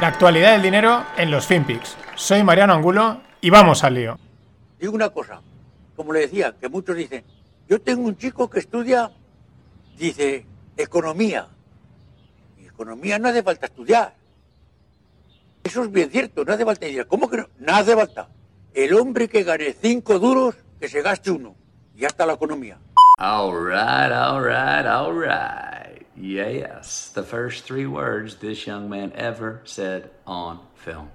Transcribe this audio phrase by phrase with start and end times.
[0.00, 1.96] La actualidad del dinero en los FinPix.
[2.16, 4.18] Soy Mariano Angulo y vamos al lío.
[4.80, 5.40] Digo una cosa,
[5.94, 7.24] como le decía, que muchos dicen,
[7.68, 9.12] yo tengo un chico que estudia,
[9.96, 10.46] dice,
[10.76, 11.46] economía.
[12.60, 14.14] Y economía no hace falta estudiar.
[15.62, 17.06] Eso es bien cierto, no hace falta estudiar.
[17.06, 17.48] ¿Cómo que no?
[17.60, 18.28] No hace falta.
[18.74, 21.54] El hombre que gane cinco duros, que se gaste uno.
[21.94, 22.78] Y ya está la economía.
[23.18, 25.93] All right, all right, all right.
[26.16, 31.10] Yes, the first three words this young man ever said on film.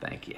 [0.00, 0.36] Thank you.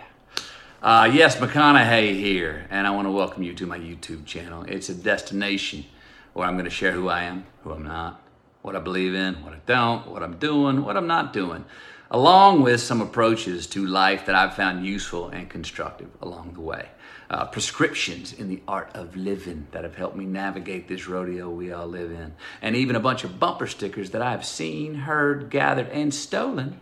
[0.83, 4.65] Uh, yes, McConaughey here, and I want to welcome you to my YouTube channel.
[4.67, 5.85] It's a destination
[6.33, 8.23] where I'm going to share who I am, who I'm not,
[8.63, 11.67] what I believe in, what I don't, what I'm doing, what I'm not doing,
[12.11, 16.89] along with some approaches to life that I've found useful and constructive along the way
[17.31, 21.73] uh, prescriptions in the art of living that have helped me navigate this rodeo we
[21.73, 25.89] all live in, and even a bunch of bumper stickers that I've seen, heard, gathered,
[25.91, 26.81] and stolen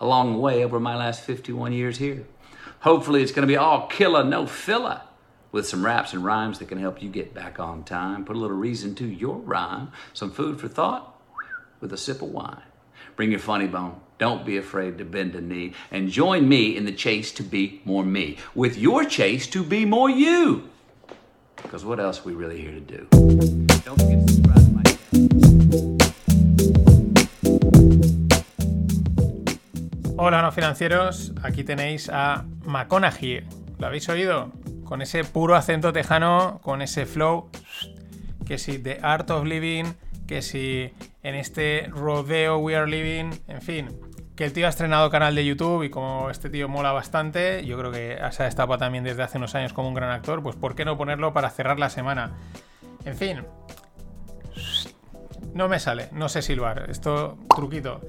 [0.00, 2.24] along the way over my last 51 years here.
[2.80, 5.02] Hopefully, it's going to be all killer, no filler,
[5.50, 8.38] with some raps and rhymes that can help you get back on time, put a
[8.38, 11.20] little reason to your rhyme, some food for thought
[11.80, 12.62] with a sip of wine.
[13.16, 14.00] Bring your funny bone.
[14.18, 17.80] Don't be afraid to bend a knee and join me in the chase to be
[17.84, 20.68] more me, with your chase to be more you.
[21.56, 23.06] Because what else are we really here to do?
[23.84, 24.82] Don't forget to subscribe to my
[30.16, 31.32] Hola, no financieros.
[31.42, 33.42] Aquí tenéis a McConaughey.
[33.78, 34.52] ¿Lo habéis oído?
[34.84, 37.50] Con ese puro acento tejano, con ese flow.
[38.46, 39.94] Que si The Art of Living,
[40.26, 40.92] que si
[41.24, 43.88] en este rodeo we are living, en fin,
[44.36, 47.78] que el tío ha estrenado canal de YouTube y como este tío mola bastante, yo
[47.78, 50.54] creo que se ha destapado también desde hace unos años como un gran actor, pues
[50.54, 52.34] ¿por qué no ponerlo para cerrar la semana?
[53.06, 53.42] En fin,
[55.54, 58.02] no me sale, no sé silbar, esto truquito.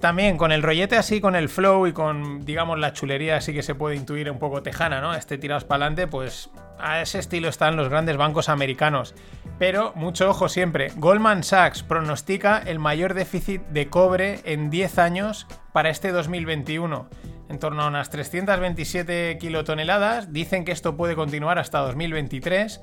[0.00, 3.62] También con el rollete así, con el flow y con, digamos, la chulería así que
[3.62, 5.14] se puede intuir un poco tejana, ¿no?
[5.14, 9.14] Este tirados para adelante, pues a ese estilo están los grandes bancos americanos.
[9.58, 15.46] Pero mucho ojo siempre, Goldman Sachs pronostica el mayor déficit de cobre en 10 años
[15.72, 17.08] para este 2021.
[17.48, 20.32] En torno a unas 327 kilotoneladas.
[20.32, 22.80] Dicen que esto puede continuar hasta 2023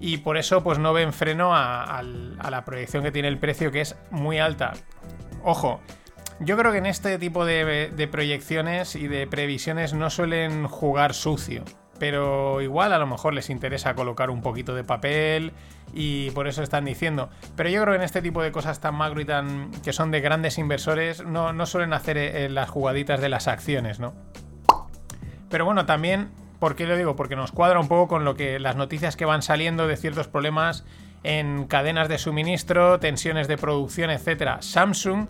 [0.00, 3.80] y por eso pues no ven freno a, la proyección que tiene el precio que
[3.80, 4.72] es muy alta.
[5.44, 5.80] Ojo,
[6.44, 11.64] yo creo que en este tipo de, proyecciones y de previsiones no suelen jugar sucio,
[11.98, 15.52] pero igual a lo mejor les interesa colocar un poquito de papel
[15.92, 17.30] y por eso están diciendo.
[17.56, 20.10] Pero yo creo que en este tipo de cosas tan macro y tan que son
[20.10, 24.14] de grandes inversores no, no suelen hacer eh, las jugaditas de las acciones, ¿no?
[25.48, 27.14] Pero bueno, también, ¿por qué lo digo?
[27.14, 30.26] Porque nos cuadra un poco con lo que las noticias que van saliendo de ciertos
[30.26, 30.84] problemas
[31.24, 34.60] en cadenas de suministro, tensiones de producción, etcétera.
[34.60, 35.28] Samsung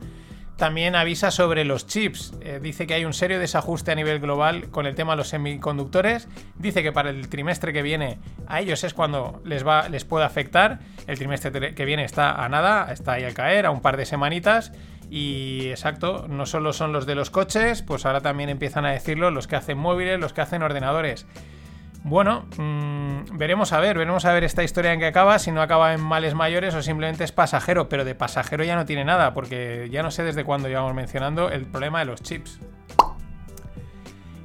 [0.62, 2.34] también avisa sobre los chips.
[2.40, 5.26] Eh, dice que hay un serio desajuste a nivel global con el tema de los
[5.26, 6.28] semiconductores.
[6.54, 10.24] Dice que para el trimestre que viene a ellos es cuando les, va, les puede
[10.24, 10.78] afectar.
[11.08, 14.06] El trimestre que viene está a nada, está ahí al caer, a un par de
[14.06, 14.70] semanitas.
[15.10, 19.32] Y exacto, no solo son los de los coches, pues ahora también empiezan a decirlo
[19.32, 21.26] los que hacen móviles, los que hacen ordenadores.
[22.04, 25.62] Bueno, mmm, veremos a ver, veremos a ver esta historia en que acaba, si no
[25.62, 29.34] acaba en males mayores o simplemente es pasajero, pero de pasajero ya no tiene nada,
[29.34, 32.58] porque ya no sé desde cuándo llevamos mencionando el problema de los chips.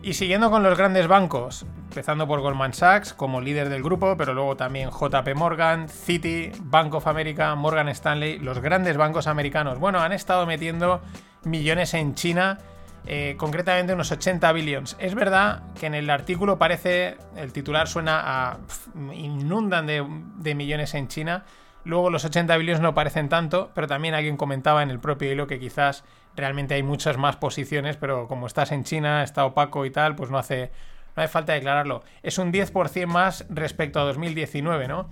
[0.03, 4.35] Y siguiendo con los grandes bancos, empezando por Goldman Sachs como líder del grupo, pero
[4.35, 9.79] luego también JP Morgan, Citi, Bank of America, Morgan Stanley, los grandes bancos americanos.
[9.79, 11.01] Bueno, han estado metiendo
[11.43, 12.59] millones en China
[13.05, 14.97] eh, concretamente unos 80 billions.
[14.99, 18.57] Es verdad que en el artículo parece, el titular suena a
[19.13, 21.45] inundan de, millones en China.
[21.85, 25.47] Luego los 80 billions no parecen tanto, pero también alguien comentaba en el propio hilo
[25.47, 26.03] que quizás
[26.35, 30.29] realmente hay muchas más posiciones, pero como estás en China, está opaco y tal, pues
[30.29, 30.71] no hace,
[31.15, 32.03] no hace falta declararlo.
[32.23, 35.09] Es un 10% más respecto a 2019, ¿no?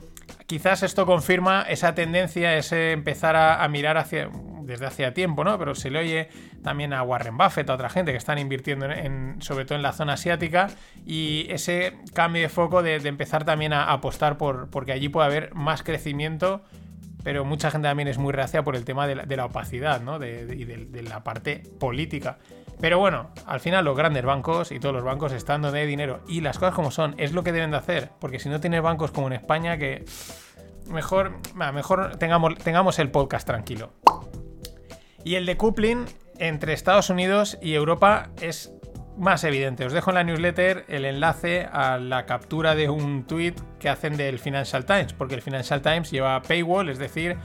[0.47, 4.29] Quizás esto confirma esa tendencia, ese empezar a, mirar hacia,
[4.61, 5.57] desde hacía tiempo, ¿no?
[5.57, 6.29] Pero se le oye
[6.63, 9.91] también a Warren Buffett, a otra gente que están invirtiendo en, sobre todo en la
[9.91, 10.69] zona asiática,
[11.05, 15.53] y ese cambio de foco de, empezar también a, apostar por, porque allí puede haber
[15.55, 16.63] más crecimiento,
[17.25, 20.19] pero mucha gente también es muy reacia por el tema de la, opacidad, ¿no?
[20.19, 22.37] De, y de la parte política.
[22.79, 26.19] Pero bueno, al final los grandes bancos y todos los bancos están donde hay dinero.
[26.27, 28.11] Y las cosas como son, es lo que deben de hacer.
[28.19, 30.05] Porque si no tienes bancos como en España, que
[30.87, 33.89] mejor, mejor tengamos, tengamos el podcast tranquilo.
[35.23, 36.05] Y el decoupling
[36.37, 38.71] entre Estados Unidos y Europa es
[39.17, 39.85] más evidente.
[39.85, 44.17] Os dejo en la newsletter el enlace a la captura de un tweet que hacen
[44.17, 47.37] del Financial Times, porque el Financial Times lleva paywall, es decir,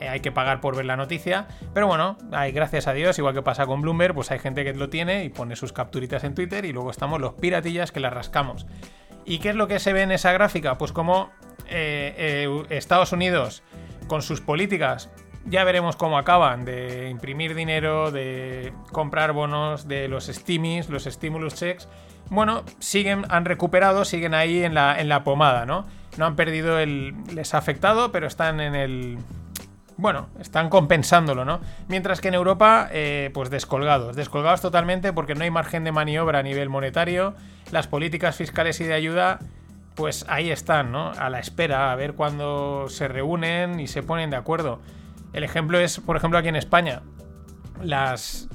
[0.00, 1.46] eh, hay que pagar por ver la noticia.
[1.72, 4.74] Pero bueno, hay, gracias a Dios, igual que pasa con Bloomberg, pues hay gente que
[4.74, 8.12] lo tiene y pone sus capturitas en Twitter y luego estamos los piratillas que las
[8.12, 8.66] rascamos.
[9.24, 10.76] ¿Y qué es lo que se ve en esa gráfica?
[10.76, 11.30] Pues como
[11.68, 13.62] eh, eh, Estados Unidos,
[14.06, 15.10] con sus políticas,
[15.46, 21.54] ya veremos cómo acaban, de imprimir dinero, de comprar bonos, de los stimis, los stimulus
[21.54, 21.88] checks,
[22.30, 25.86] bueno, siguen, han recuperado, siguen ahí en la, en la pomada, ¿no?
[26.16, 27.14] No han perdido el...
[27.32, 29.18] les ha afectado, pero están en el...
[29.96, 31.60] Bueno, están compensándolo, ¿no?
[31.86, 34.16] Mientras que en Europa, eh, pues descolgados.
[34.16, 37.34] Descolgados totalmente porque no hay margen de maniobra a nivel monetario.
[37.70, 39.38] Las políticas fiscales y de ayuda,
[39.94, 41.10] pues ahí están, ¿no?
[41.12, 44.80] A la espera, a ver cuándo se reúnen y se ponen de acuerdo.
[45.34, 47.02] El ejemplo es, por ejemplo, aquí en España.
[47.82, 48.48] Los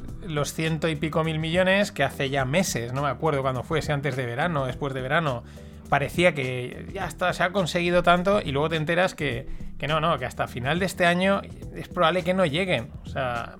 [0.53, 3.91] ciento y pico mil millones que hace ya meses, no me acuerdo cuándo fue, si
[3.91, 5.43] antes de verano, después de verano,
[5.89, 9.47] parecía que ya está, se ha conseguido tanto y luego te enteras que,
[9.77, 11.41] que no, no, que hasta final de este año
[11.75, 12.91] es probable que no lleguen.
[13.03, 13.55] O sea,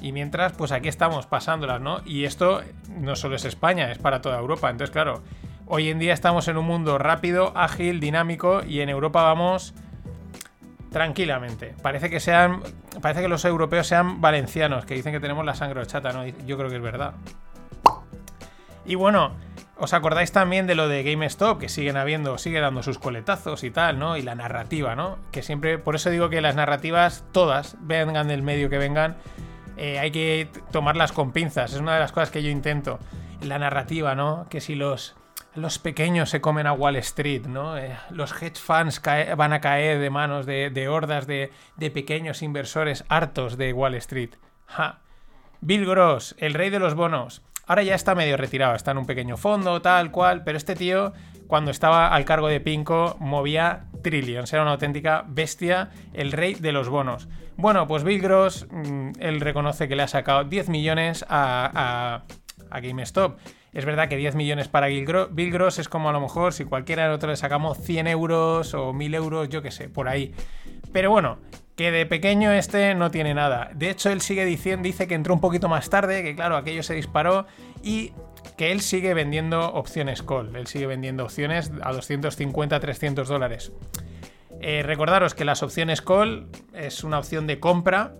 [0.00, 2.00] y mientras, pues aquí estamos pasándolas, ¿no?
[2.06, 4.70] Y esto no solo es España, es para toda Europa.
[4.70, 5.22] Entonces, claro,
[5.66, 9.74] hoy en día estamos en un mundo rápido, ágil, dinámico y en Europa vamos
[10.94, 11.74] tranquilamente.
[11.82, 12.62] Parece que sean.
[13.02, 16.24] Parece que los europeos sean valencianos, que dicen que tenemos la sangre chata, ¿no?
[16.24, 17.14] Yo creo que es verdad.
[18.86, 19.32] Y bueno,
[19.76, 21.58] ¿os acordáis también de lo de GameStop?
[21.58, 24.16] Que siguen habiendo, sigue dando sus coletazos y tal, ¿no?
[24.16, 25.18] Y la narrativa, ¿no?
[25.32, 25.78] Que siempre.
[25.78, 29.16] Por eso digo que las narrativas, todas, vengan del medio que vengan,
[29.76, 31.72] eh, hay que tomarlas con pinzas.
[31.72, 33.00] Es una de las cosas que yo intento.
[33.42, 34.46] La narrativa, ¿no?
[34.48, 35.16] Que si los
[35.54, 37.78] los pequeños se comen a Wall Street, ¿no?
[37.78, 39.00] Eh, los hedge funds
[39.36, 41.50] van a caer de manos de, hordas de,
[41.92, 44.30] pequeños inversores hartos de Wall Street.
[45.60, 47.42] Bill Gross, el rey de los bonos.
[47.66, 51.14] Ahora ya está medio retirado, está en un pequeño fondo, tal cual, pero este tío,
[51.46, 56.72] cuando estaba al cargo de Pinco, movía trillions, era una auténtica bestia, el rey de
[56.72, 57.28] los bonos.
[57.56, 62.24] Bueno, pues Bill Gross, mm, él reconoce que le ha sacado 10 millones a
[62.70, 63.38] GameStop.
[63.74, 67.08] Es verdad que 10 millones para Bill Gross es como a lo mejor si cualquiera
[67.08, 70.32] de otro le sacamos 100 euros o 1000 euros, yo qué sé, por ahí.
[70.92, 71.38] Pero bueno,
[71.74, 73.70] que de pequeño este no tiene nada.
[73.74, 76.84] De hecho, él sigue diciendo, dice que entró un poquito más tarde, que claro, aquello
[76.84, 77.46] se disparó
[77.82, 78.12] y
[78.56, 80.54] que él sigue vendiendo opciones call.
[80.54, 83.72] Él sigue vendiendo opciones a 250, 300 dólares.
[84.60, 88.14] Eh, recordaros que las opciones call es una opción de compra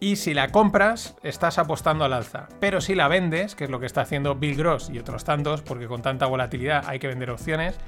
[0.00, 2.48] y si la compras, estás apostando al alza.
[2.58, 5.60] Pero si la vendes, que es lo que está haciendo Bill Gross y otros tantos,
[5.62, 7.78] porque con tanta volatilidad hay que vender opciones,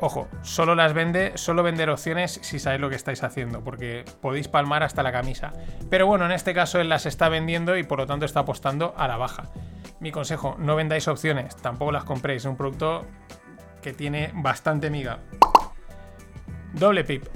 [0.00, 4.46] Ojo, solo las vende, solo vender opciones si sabéis lo que estáis haciendo, porque podéis
[4.46, 5.52] palmar hasta la camisa.
[5.90, 8.94] Pero bueno, en este caso él las está vendiendo y por lo tanto está apostando
[8.96, 9.50] a la baja.
[9.98, 13.06] Mi consejo, no vendáis opciones, tampoco las compréis, es un producto
[13.82, 15.18] que tiene bastante miga.
[16.74, 17.26] Doble pip.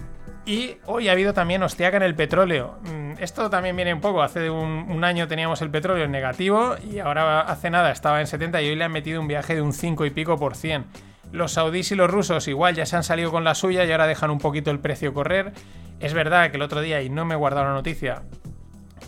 [0.44, 2.78] Y hoy ha habido también hostiaca en el petróleo.
[2.82, 4.22] Mm, esto también viene un poco.
[4.22, 8.60] Hace un, año teníamos el petróleo en negativo y ahora hace nada estaba en 70
[8.62, 10.84] y hoy le han metido un viaje de un 5 y pico por 100.
[11.30, 14.06] Los saudíes y los rusos igual ya se han salido con la suya y ahora
[14.06, 15.52] dejan un poquito el precio correr.
[16.00, 18.22] Es verdad que el otro día, y no me he guardado la noticia,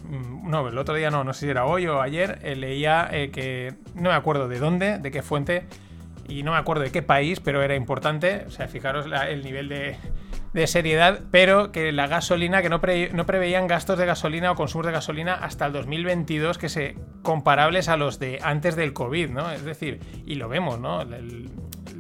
[0.09, 3.09] mm, no, el otro día no, no sé si era hoy o ayer, eh, leía
[3.11, 5.67] eh, que no me acuerdo de dónde, de qué fuente,
[6.29, 8.45] y no me acuerdo de qué país, pero era importante.
[8.47, 9.97] O sea, fijaros el nivel de,
[10.55, 14.93] de seriedad, pero que la gasolina, que no, preveían gastos de gasolina o consumo de
[14.93, 19.51] gasolina hasta el 2022 que se comparables a los de antes del COVID, ¿no?
[19.51, 21.05] Es decir, y lo vemos, ¿no?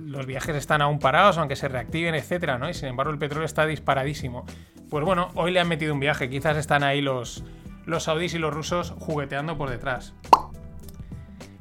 [0.06, 2.70] los viajes están aún parados, aunque se reactiven, etcétera, ¿no?
[2.70, 4.46] Y sin embargo el petróleo está disparadísimo.
[4.88, 7.42] Pues bueno, hoy le han metido un viaje, quizás están ahí los,
[7.84, 10.14] los saudíes y los rusos jugueteando por detrás.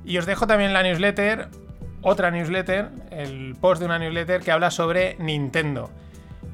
[0.06, 1.48] Y os dejo también la newsletter,
[2.04, 5.90] otra newsletter, el post de una newsletter que habla sobre Nintendo.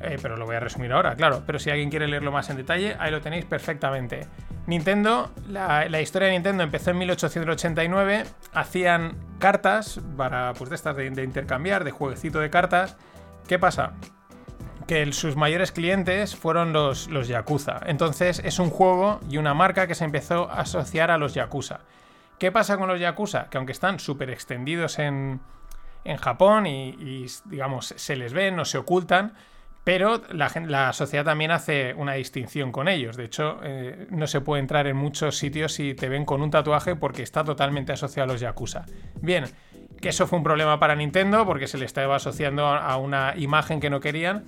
[0.01, 1.43] Eh, pero lo voy a resumir ahora, claro.
[1.45, 4.27] Pero si alguien quiere leerlo más en detalle, ahí lo tenéis perfectamente.
[4.67, 8.23] Nintendo, la, historia de Nintendo empezó en 1889.
[8.53, 12.97] Hacían cartas para, pues de estas de, intercambiar, de jueguecito de cartas.
[13.47, 13.93] ¿Qué pasa?
[14.87, 17.79] que sus mayores clientes fueron los, los Yakuza.
[17.85, 21.81] Entonces es un juego y una marca que se empezó a asociar a los Yakuza.
[22.39, 23.51] ¿Qué pasa con los Yakuza?
[23.51, 25.41] Que aunque están súper extendidos en,
[26.05, 29.35] en Japón y, y, digamos, se les ven, no se ocultan,
[29.89, 33.17] pero la, sociedad también hace una distinción con ellos.
[33.17, 36.51] De hecho, eh, no se puede entrar en muchos sitios si te ven con un
[36.51, 38.85] tatuaje porque está totalmente asociado a los Yakuza.
[39.19, 39.45] Bien,
[39.99, 43.79] que eso fue un problema para Nintendo porque se le estaba asociando a una imagen
[43.79, 44.43] que no querían.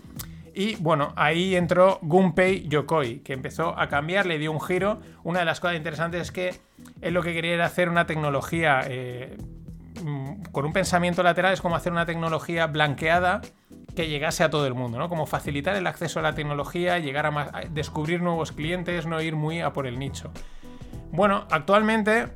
[0.53, 4.99] Y bueno, ahí entró Gunpei Yokoi, que empezó a cambiar, le dio un giro.
[5.23, 6.53] Una de las cosas interesantes es que
[7.01, 9.37] él lo que quería era hacer una tecnología eh,
[10.51, 13.41] con un pensamiento lateral, es como hacer una tecnología blanqueada
[13.95, 15.09] que llegase a todo el mundo, ¿no?
[15.09, 19.61] Como facilitar el acceso a la tecnología, llegar a, descubrir nuevos clientes, no ir muy
[19.61, 20.31] a por el nicho.
[21.11, 22.29] Bueno, actualmente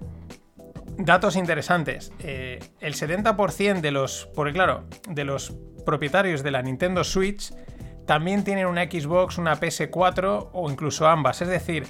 [0.98, 2.12] datos interesantes.
[2.20, 5.56] Eh, el 70% de los, claro, de los
[5.86, 7.54] propietarios de la Nintendo Switch
[8.06, 11.42] también tienen una Xbox, una PS4 o incluso ambas.
[11.42, 11.88] Es decir,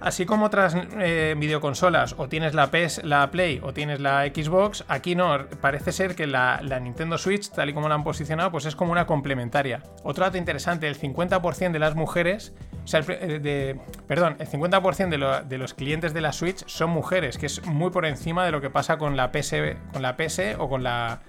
[0.00, 4.84] así como otras eh, videoconsolas, o tienes la PS, la Play o tienes la Xbox,
[4.88, 5.46] aquí no.
[5.60, 8.92] Parece ser que la, Nintendo Switch, tal y como la han posicionado, pues es como
[8.92, 9.82] una complementaria.
[10.02, 12.52] Otro dato interesante: el 50% de las mujeres,
[12.84, 17.38] o sea, eh, de, perdón, el 50% de, los clientes de la Switch son mujeres,
[17.38, 19.54] que es muy por encima de lo que pasa con la PS,
[19.92, 21.20] con la PS o con la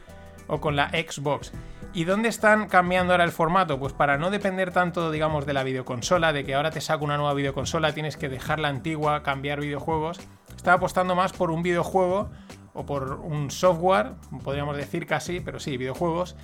[0.48, 1.52] o con la Xbox.
[1.92, 3.80] ¿Y dónde están cambiando ahora el formato?
[3.80, 7.18] Pues para no depender tanto, digamos, de la videoconsola, de que ahora te saco una
[7.18, 10.20] nueva videoconsola, tienes que dejar la antigua, cambiar videojuegos.
[10.56, 12.30] Están apostando más por un videojuego
[12.74, 16.36] o por un software, podríamos decir casi, pero sí, videojuegos,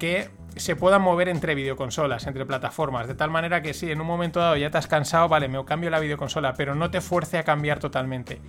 [0.00, 4.06] que se puedan mover entre videoconsolas, entre plataformas, de tal manera que si en un
[4.06, 7.38] momento dado ya te has cansado, vale, me cambio la videoconsola, pero no te fuerce
[7.38, 8.40] a cambiar totalmente.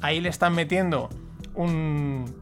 [0.00, 1.10] Ahí le están metiendo
[1.54, 2.34] un,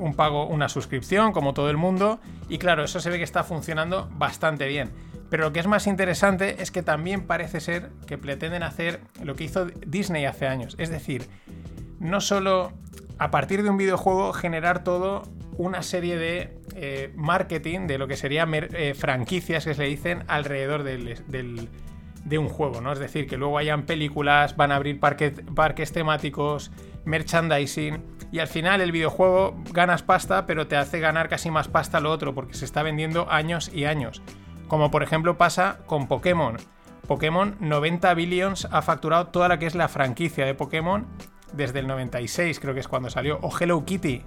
[0.00, 3.44] un pago, una suscripción, como todo el mundo, y claro, eso se ve que está
[3.44, 4.90] funcionando bastante bien.
[5.28, 9.36] Pero lo que es más interesante es que también parece ser que pretenden hacer lo
[9.36, 11.28] que hizo Disney hace años, es decir,
[12.00, 12.72] no solo
[13.18, 15.22] a partir de un videojuego generar todo
[15.56, 20.24] una serie de eh, marketing de lo que sería eh, franquicias que se le dicen
[20.26, 22.92] alrededor de un juego, ¿no?
[22.92, 26.70] Es decir, que luego hayan películas, van a abrir parques temáticos,
[27.04, 28.02] merchandising
[28.32, 32.10] y al final el videojuego ganas pasta, pero te hace ganar casi más pasta lo
[32.10, 34.22] otro, porque se está vendiendo años y años.
[34.68, 36.56] Como por ejemplo pasa con Pokémon.
[37.06, 41.06] Pokémon 90 billions ha facturado toda la que es la franquicia de Pokémon
[41.52, 43.38] desde el 96, creo que es cuando salió.
[43.42, 44.24] O Hello Kitty,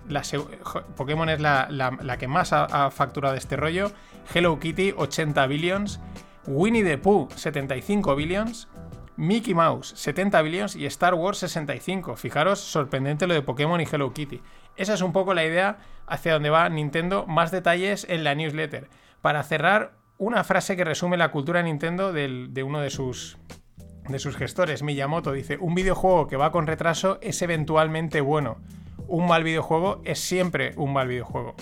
[0.97, 3.91] Pokémon es la, que más ha, ha, facturado este rollo.
[4.33, 6.01] Hello Kitty 80 billions.
[6.45, 8.67] Winnie the Pooh 75 billions.
[9.15, 12.15] Mickey Mouse 70 billions y Star Wars 65.
[12.15, 14.41] Fijaros, sorprendente lo de Pokémon y Hello Kitty.
[14.75, 15.77] Esa es un poco la idea
[16.07, 17.25] hacia donde va Nintendo.
[17.27, 18.89] Más detalles en la newsletter.
[19.21, 23.37] Para cerrar, una frase que resume la cultura Nintendo de uno de sus,
[24.07, 28.57] de sus gestores, Miyamoto, dice, un videojuego que va con retraso es eventualmente bueno.
[29.07, 31.55] Un mal videojuego es siempre un mal videojuego.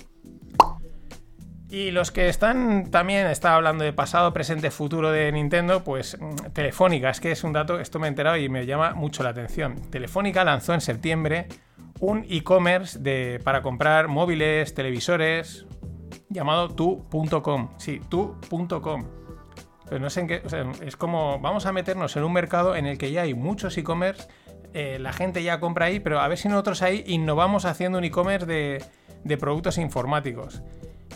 [1.71, 6.51] Y los que están también, está hablando de pasado, presente, futuro de Nintendo, pues mm,
[6.51, 9.29] Telefónica, es que es un dato, esto me he enterado y me llama mucho la
[9.29, 9.77] atención.
[9.89, 11.47] Telefónica lanzó en septiembre
[12.01, 15.65] un e-commerce para comprar móviles, televisores,
[16.27, 17.69] llamado tu.com.
[17.77, 19.05] Sí, tu.com.
[19.85, 20.41] Pero no sé en qué,
[20.81, 24.27] es como, vamos a meternos en un mercado en el que ya hay muchos e-commerce,
[24.73, 28.03] eh, la gente ya compra ahí, pero a ver si nosotros ahí innovamos haciendo un
[28.03, 28.83] e-commerce de,
[29.23, 30.61] de productos informáticos.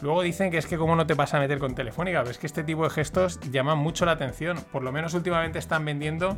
[0.01, 2.47] Luego dicen que es que como no te vas a meter con Telefónica, ves que
[2.47, 4.57] este tipo de gestos llaman mucho la atención.
[4.71, 6.37] Por lo menos últimamente están vendiendo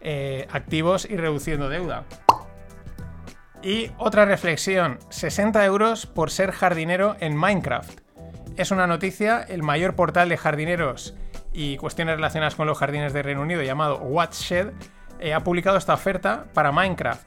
[0.00, 2.04] eh, activos y reduciendo deuda.
[3.62, 8.00] Y otra reflexión, 60 euros por ser jardinero en Minecraft.
[8.56, 11.14] Es una noticia, el mayor portal de jardineros
[11.52, 14.72] y cuestiones relacionadas con los jardines de Reino Unido llamado Watchshed
[15.20, 17.26] eh, ha publicado esta oferta para Minecraft.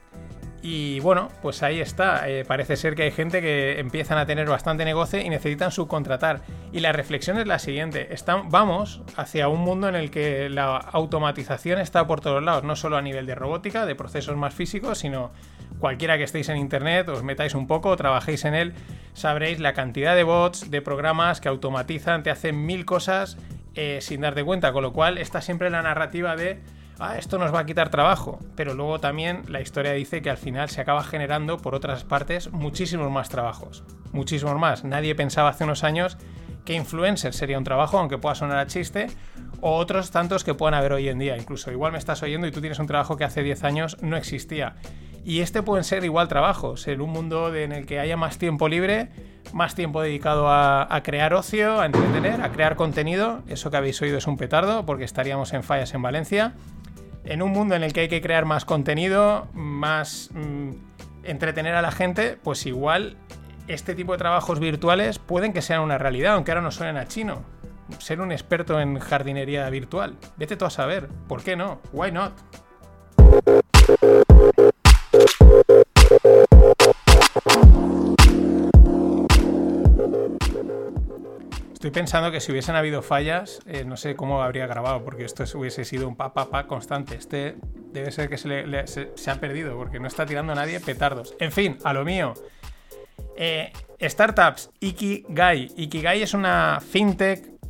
[0.63, 2.29] Y bueno, pues ahí está.
[2.29, 6.41] Eh, parece ser que hay gente que empiezan a tener bastante negocio y necesitan subcontratar.
[6.71, 8.09] Y la reflexión es la siguiente.
[8.49, 12.97] vamos hacia un mundo en el que la automatización está por todos lados, no solo
[12.97, 15.31] a nivel de robótica, de procesos más físicos, sino
[15.79, 18.73] cualquiera que estéis en internet, os metáis un poco, trabajéis en él,
[19.13, 23.37] sabréis la cantidad de bots, de programas que automatizan, te hacen mil cosas
[23.73, 24.73] eh, sin darte cuenta.
[24.73, 26.59] Con lo cual está siempre la narrativa de
[27.01, 30.37] ah, esto nos va a quitar trabajo, pero luego también la historia dice que al
[30.37, 34.83] final se acaba generando por otras partes muchísimos más trabajos, muchísimos más.
[34.83, 36.17] Nadie pensaba hace unos años
[36.63, 39.07] que influencer sería un trabajo, aunque pueda sonar a chiste,
[39.61, 41.37] o otros tantos que puedan haber hoy en día.
[41.37, 44.15] Incluso igual me estás oyendo y tú tienes un trabajo que hace 10 años no
[44.15, 44.75] existía.
[45.23, 48.67] Y este pueden ser igual trabajos, en un mundo en el que haya más tiempo
[48.67, 49.09] libre,
[49.53, 53.43] más tiempo dedicado a, a, crear ocio, a entretener, a crear contenido.
[53.47, 56.53] Eso que habéis oído es un petardo, porque estaríamos en fallas en Valencia
[57.23, 60.71] en un mundo en el que hay que crear más contenido, más mm,
[61.23, 63.17] entretener a la gente, pues igual
[63.67, 67.07] este tipo de trabajos virtuales pueden que sean una realidad, aunque ahora no suenen a
[67.07, 67.43] chino.
[67.99, 70.17] Ser un experto en jardinería virtual.
[70.37, 71.09] Vete tú a saber.
[71.27, 71.81] ¿Por qué no?
[71.91, 72.33] Why not?
[81.93, 85.83] Pensando que si hubiesen habido fallas, eh, no sé cómo habría grabado, porque esto hubiese
[85.83, 87.15] sido un pa, pa, pa constante.
[87.15, 87.55] Este
[87.91, 91.35] debe ser que se, ha perdido, porque no está tirando a nadie petardos.
[91.39, 92.33] En fin, a lo mío.
[93.35, 93.71] Eh,
[94.01, 95.71] startups, Ikigai.
[95.75, 97.60] Ikigai es una fintech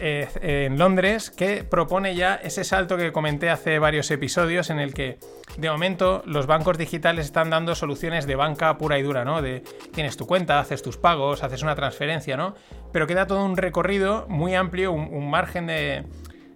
[0.00, 4.94] eh, en Londres que propone ya ese salto que comenté hace varios episodios en el
[4.94, 5.18] que
[5.58, 9.42] de momento los bancos digitales están dando soluciones de banca pura y dura, ¿no?
[9.42, 12.54] De tienes tu cuenta, haces tus pagos, haces una transferencia, ¿no?
[12.92, 16.04] Pero queda todo un recorrido muy amplio, un, margen de,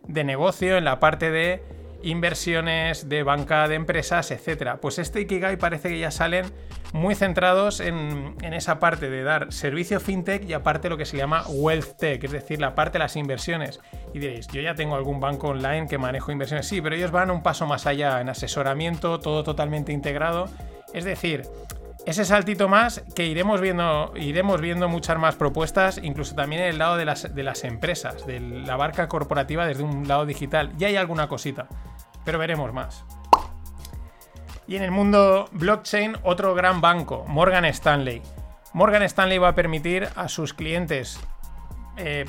[0.07, 1.63] de negocio en la parte de
[2.03, 4.79] inversiones, de banca de empresas, etcétera.
[4.79, 6.47] Pues este Ikigai parece que ya salen
[6.93, 11.45] muy centrados en, esa parte de dar servicio fintech y aparte lo que se llama
[11.49, 13.81] wealth tech, es decir, la parte de las inversiones.
[14.13, 16.67] Y diréis, yo ya tengo algún banco online que manejo inversiones.
[16.67, 20.49] Sí, pero ellos van un paso más allá en asesoramiento, todo totalmente integrado.
[20.93, 21.43] Es decir,
[22.07, 26.79] ese saltito más que iremos viendo, iremos viendo muchas más propuestas, incluso también en el
[26.79, 30.73] lado de las, de las empresas, de la barca corporativa desde un lado digital.
[30.77, 31.69] Ya hay alguna cosita
[32.25, 33.05] pero veremos más.
[34.67, 38.23] Y en el mundo blockchain, otro gran banco, Morgan Stanley.
[38.73, 41.19] Morgan Stanley va a permitir a sus clientes,
[41.97, 42.25] eh,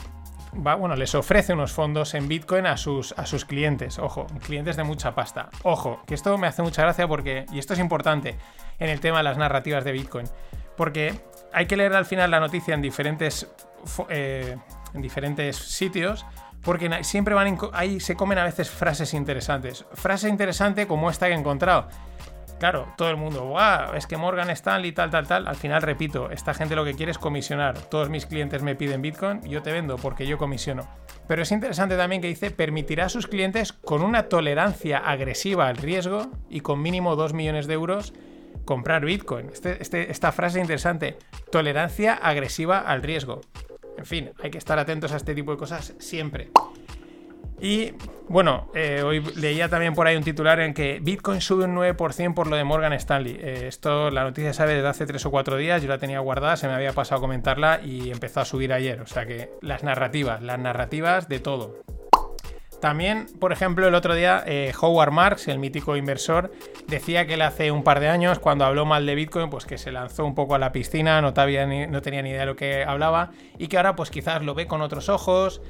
[0.53, 3.99] bueno, les ofrece unos fondos en Bitcoin a sus, a sus clientes.
[3.99, 5.49] Ojo, clientes de mucha pasta.
[5.61, 8.35] Ojo, que esto me hace mucha gracia porque, y esto es importante
[8.79, 10.27] en el tema de las narrativas de Bitcoin,
[10.75, 11.13] porque
[11.53, 13.47] hay que leer al final la noticia en diferentes,
[14.09, 14.57] eh,
[14.95, 16.25] en diferentes sitios
[16.63, 19.85] porque siempre van ahí se comen a veces frases interesantes.
[19.93, 21.87] Frase interesante como esta que he encontrado.
[22.61, 25.47] Claro, todo el mundo, wow, es que Morgan Stanley, tal, tal, tal.
[25.47, 27.75] Al final, repito, esta gente lo que quiere es comisionar.
[27.75, 30.87] Todos mis clientes me piden Bitcoin, yo te vendo porque yo comisiono.
[31.27, 35.77] Pero es interesante también que dice, permitirá a sus clientes con una tolerancia agresiva al
[35.77, 38.13] riesgo y con mínimo 2 millones de euros
[38.65, 39.49] comprar Bitcoin.
[39.51, 41.17] Este, este, esta frase es interesante.
[41.51, 43.41] Tolerancia agresiva al riesgo.
[43.97, 46.49] En fin, hay que estar atentos a este tipo de cosas siempre.
[47.61, 47.93] Y
[48.27, 52.33] bueno, eh, hoy leía también por ahí un titular en que Bitcoin sube un 9%
[52.33, 53.37] por lo de Morgan Stanley.
[53.39, 56.57] Eh, esto, la noticia sabe desde hace 3 o 4 días, yo la tenía guardada,
[56.57, 58.99] se me había pasado a comentarla y empezó a subir ayer.
[59.01, 61.83] O sea que las narrativas, las narrativas de todo.
[62.81, 66.51] También, por ejemplo, el otro día eh, Howard Marks, el mítico inversor,
[66.87, 69.77] decía que él hace un par de años, cuando habló mal de Bitcoin, pues que
[69.77, 71.33] se lanzó un poco a la piscina, no, no
[72.01, 74.81] tenía ni idea de lo que hablaba, y que ahora pues quizás lo ve con
[74.81, 75.61] otros ojos,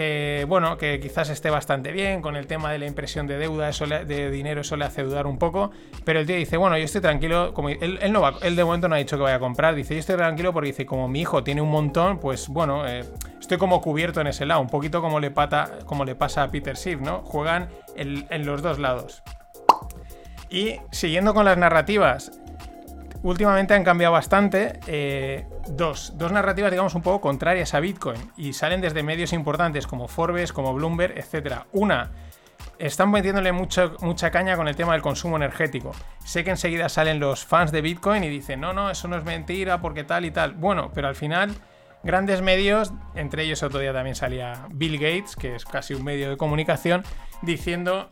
[0.00, 3.70] que bueno, que quizás esté bastante bien con el tema de la impresión de deuda,
[3.70, 5.72] de dinero, eso le hace dudar un poco,
[6.06, 8.88] pero el tío dice, bueno, yo estoy tranquilo, como él, no va, él de momento
[8.88, 11.20] no ha dicho que vaya a comprar, dice, yo estoy tranquilo porque dice, como mi
[11.20, 13.04] hijo tiene un montón, pues bueno, eh,
[13.38, 16.50] estoy como cubierto en ese lado, un poquito como le, pata, como le pasa a
[16.50, 17.20] Peter Schiff, ¿no?
[17.20, 19.22] Juegan en los dos lados.
[20.48, 22.40] Y siguiendo con las narrativas,
[23.22, 24.80] últimamente han cambiado bastante.
[24.86, 29.86] Eh, dos, dos narrativas, digamos, un poco contrarias a Bitcoin y salen desde medios importantes
[29.86, 31.62] como Forbes, como Bloomberg, etc.
[31.72, 32.10] Una,
[32.78, 35.92] están metiéndole mucha caña con el tema del consumo energético.
[36.24, 39.24] Sé que enseguida salen los fans de Bitcoin y dicen, no, no, eso no es
[39.24, 40.54] mentira porque tal y tal.
[40.54, 41.54] Bueno, pero al final,
[42.02, 46.30] grandes medios, entre ellos otro día también salía Bill Gates, que es casi un medio
[46.30, 47.04] de comunicación,
[47.42, 48.10] diciendo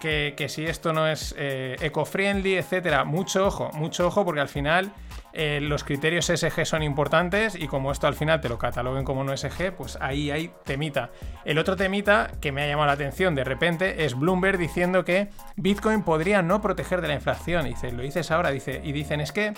[0.00, 4.92] que, si esto no es eh, eco-friendly, etcétera, mucho ojo, mucho ojo, porque al final
[5.32, 9.22] eh, los criterios SG son importantes y como esto al final te lo cataloguen como
[9.22, 11.10] no SG, pues ahí hay temita.
[11.44, 15.28] El otro temita que me ha llamado la atención de repente es Bloomberg diciendo que
[15.56, 17.66] Bitcoin podría no proteger de la inflación.
[17.66, 19.52] Dice, lo dices ahora, dice, y dicen es que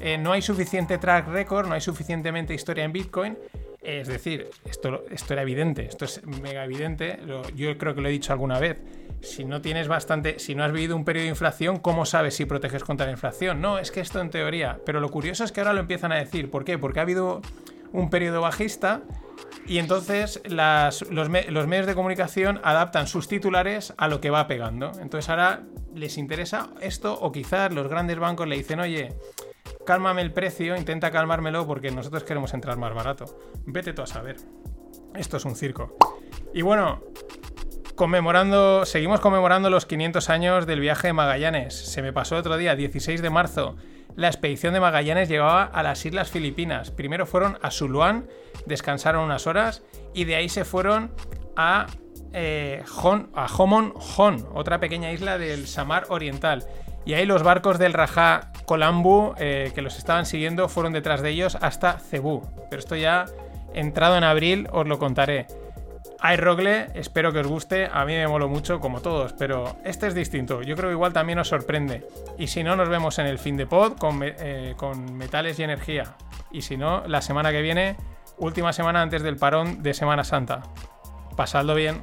[0.00, 3.38] eh, no hay suficiente track record, no hay suficientemente historia en Bitcoin.
[3.86, 7.20] Es decir, esto, esto era evidente, esto es mega evidente,
[7.54, 8.78] yo creo que lo he dicho alguna vez
[9.20, 12.44] si no tienes bastante, si no has vivido un periodo de inflación, ¿cómo sabes si
[12.44, 13.60] proteges contra la inflación?
[13.60, 14.80] No, es que esto en teoría.
[14.84, 16.50] Pero lo curioso es que ahora lo empiezan a decir.
[16.50, 16.78] ¿Por qué?
[16.78, 17.42] Porque ha habido
[17.92, 19.02] un periodo bajista
[19.66, 24.92] y entonces los, medios de comunicación adaptan sus titulares a lo que va pegando.
[25.00, 25.62] Entonces ahora
[25.94, 29.14] les interesa esto o quizás los grandes bancos le dicen, oye,
[29.86, 33.24] cálmame el precio, intenta calmármelo porque nosotros queremos entrar más barato.
[33.64, 34.36] Vete tú a saber.
[35.14, 35.96] Esto es un circo.
[36.52, 37.02] Y bueno,
[37.94, 41.74] conmemorando, seguimos conmemorando los 500 años del viaje de Magallanes.
[41.74, 43.76] Se me pasó otro día, 16 de marzo.
[44.16, 46.90] La expedición de Magallanes llegaba a las Islas Filipinas.
[46.90, 48.28] Primero fueron a Suluán,
[48.66, 49.82] descansaron unas horas
[50.14, 51.12] y de ahí se fueron
[51.54, 51.86] a,
[52.32, 52.82] eh,
[53.34, 56.66] a Homon Hon, otra pequeña isla del Samar Oriental.
[57.06, 61.30] Y ahí los barcos del Rajá Colambu, eh, que los estaban siguiendo, fueron detrás de
[61.30, 62.42] ellos hasta Cebú.
[62.68, 63.26] Pero esto ya
[63.72, 65.46] entrado en abril os lo contaré.
[66.36, 67.88] Rogle, espero que os guste.
[67.92, 70.62] A mí me molo mucho, como todos, pero este es distinto.
[70.62, 72.04] Yo creo que igual también os sorprende.
[72.36, 75.62] Y si no, nos vemos en el fin de pod con, eh, con metales y
[75.62, 76.16] energía.
[76.50, 77.96] Y si no, la semana que viene,
[78.38, 80.62] última semana antes del parón de Semana Santa.
[81.36, 82.02] Pasadlo bien.